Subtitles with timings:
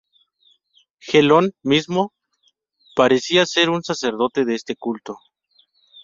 [0.99, 2.11] Gelón mismo
[2.95, 5.19] parecía ser un sacerdote de este culto.